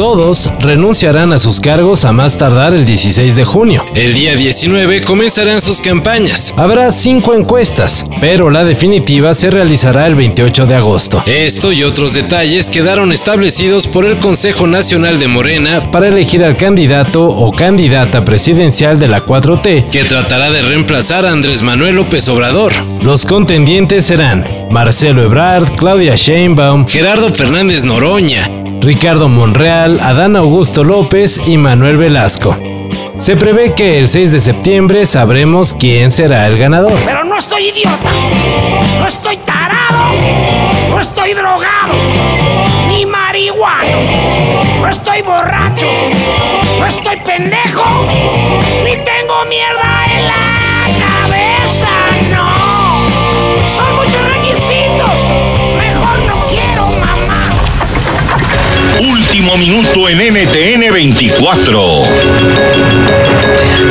[0.00, 3.84] Todos renunciarán a sus cargos a más tardar el 16 de junio.
[3.94, 6.54] El día 19 comenzarán sus campañas.
[6.56, 11.22] Habrá cinco encuestas, pero la definitiva se realizará el 28 de agosto.
[11.26, 16.56] Esto y otros detalles quedaron establecidos por el Consejo Nacional de Morena para elegir al
[16.56, 22.26] candidato o candidata presidencial de la 4T, que tratará de reemplazar a Andrés Manuel López
[22.30, 22.72] Obrador.
[23.02, 28.48] Los contendientes serán Marcelo Ebrard, Claudia Sheinbaum, Gerardo Fernández Noroña,
[28.80, 32.56] Ricardo Monreal, Adán Augusto López y Manuel Velasco.
[33.18, 36.98] Se prevé que el 6 de septiembre sabremos quién será el ganador.
[37.04, 38.10] Pero no estoy idiota,
[38.98, 40.14] no estoy tarado,
[40.88, 41.92] no estoy drogado,
[42.88, 44.00] ni marihuano,
[44.80, 45.86] no estoy borracho,
[46.78, 47.84] no estoy pendejo,
[48.84, 49.89] ni tengo mierda
[59.50, 62.02] Último minuto en NTN 24.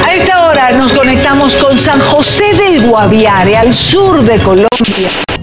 [0.05, 4.67] A esta hora nos conectamos con San José del Guaviare, al sur de Colombia.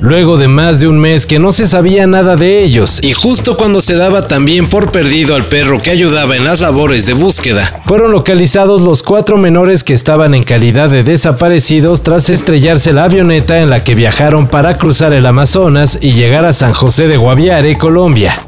[0.00, 3.56] Luego de más de un mes que no se sabía nada de ellos, y justo
[3.56, 7.83] cuando se daba también por perdido al perro que ayudaba en las labores de búsqueda,
[7.84, 13.58] fueron localizados los cuatro menores que estaban en calidad de desaparecidos tras estrellarse la avioneta
[13.58, 17.77] en la que viajaron para cruzar el Amazonas y llegar a San José de Guaviare,
[17.77, 18.39] Colombia.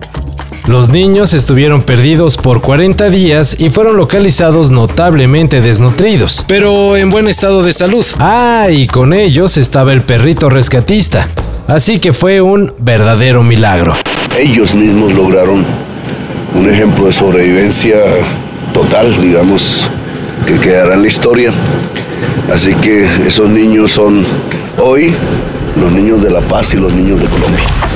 [0.69, 7.27] Los niños estuvieron perdidos por 40 días y fueron localizados notablemente desnutridos, pero en buen
[7.27, 8.05] estado de salud.
[8.19, 11.27] Ah, y con ellos estaba el perrito rescatista.
[11.66, 13.94] Así que fue un verdadero milagro.
[14.38, 15.64] ellos mismos lograron
[16.55, 17.97] un ejemplo de sobrevivencia
[18.75, 19.91] total, digamos,
[20.47, 21.50] que quedará en la historia.
[22.53, 24.22] Así que esos niños son
[24.76, 25.14] hoy
[25.81, 27.88] los niños de La Paz y los niños de Colombia.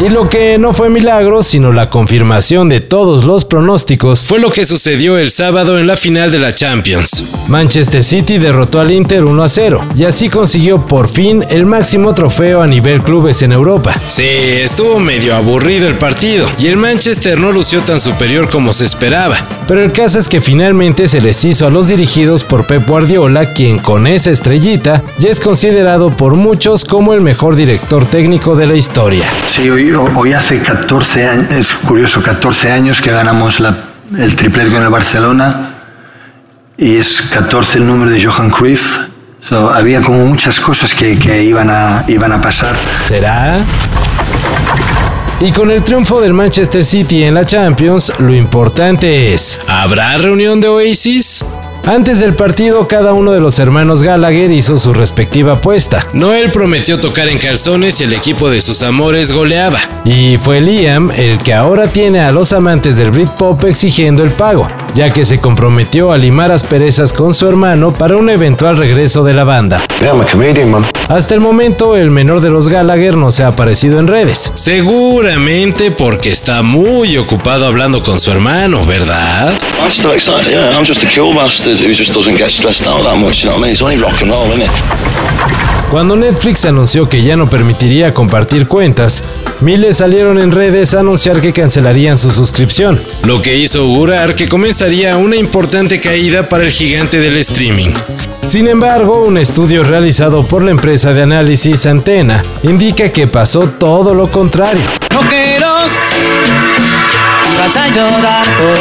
[0.00, 4.50] Y lo que no fue milagro, sino la confirmación de todos los pronósticos, fue lo
[4.50, 7.24] que sucedió el sábado en la final de la Champions.
[7.46, 12.14] Manchester City derrotó al Inter 1 a 0 y así consiguió por fin el máximo
[12.14, 13.94] trofeo a nivel clubes en Europa.
[14.08, 18.84] Sí, estuvo medio aburrido el partido y el Manchester no lució tan superior como se
[18.84, 19.36] esperaba,
[19.68, 23.52] pero el caso es que finalmente se les hizo a los dirigidos por Pep Guardiola,
[23.54, 28.66] quien con esa estrellita ya es considerado por muchos como el mejor director técnico de
[28.66, 29.24] la historia.
[29.54, 33.60] Sí, hoy, hoy hace 14 años, es curioso, 14 años que ganamos
[34.16, 35.74] el triplete con el Barcelona
[36.76, 38.98] y es 14 el número de Johan Cruyff.
[39.40, 42.76] So, había como muchas cosas que, que iban, a, iban a pasar.
[43.08, 43.64] ¿Será?
[45.40, 50.60] Y con el triunfo del Manchester City en la Champions, lo importante es, ¿habrá reunión
[50.60, 51.44] de Oasis?
[51.86, 56.06] Antes del partido, cada uno de los hermanos Gallagher hizo su respectiva apuesta.
[56.12, 59.80] Noel prometió tocar en calzones y el equipo de sus amores goleaba.
[60.04, 64.68] Y fue Liam el que ahora tiene a los amantes del Britpop exigiendo el pago,
[64.94, 69.34] ya que se comprometió a limar asperezas con su hermano para un eventual regreso de
[69.34, 69.80] la banda.
[71.08, 74.52] Hasta el momento, el menor de los Gallagher no se ha aparecido en redes.
[74.54, 79.52] Seguramente porque está muy ocupado hablando con su hermano, ¿verdad?
[79.82, 80.78] I'm still excited, yeah.
[80.78, 83.56] I'm just a cool bastard who just doesn't get stressed out that much, you know
[83.56, 83.72] what I mean?
[83.72, 84.70] It's only rock and roll, isn't it?
[85.90, 89.24] Cuando Netflix anunció que ya no permitiría compartir cuentas,
[89.60, 94.48] miles salieron en redes a anunciar que cancelarían su suscripción, lo que hizo augurar que
[94.48, 97.90] comenzaría una importante caída para el gigante del streaming.
[98.46, 104.14] Sin embargo, un estudio realizado por la empresa de análisis Antena indica que pasó todo
[104.14, 104.84] lo contrario.
[105.12, 105.20] No
[107.92, 108.78] por.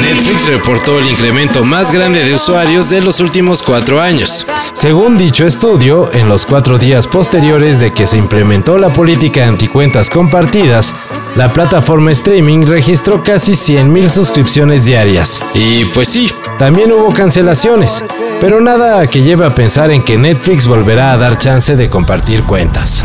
[0.00, 4.46] Netflix reportó el incremento más grande de usuarios de los últimos cuatro años.
[4.72, 10.08] Según dicho estudio, en los cuatro días posteriores de que se implementó la política anticuentas
[10.08, 10.94] compartidas,
[11.36, 15.40] la plataforma streaming registró casi 100.000 suscripciones diarias.
[15.52, 18.04] Y pues sí, también hubo cancelaciones,
[18.40, 22.44] pero nada que lleve a pensar en que Netflix volverá a dar chance de compartir
[22.44, 23.04] cuentas.